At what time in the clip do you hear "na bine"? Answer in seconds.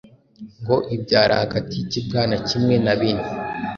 2.85-3.25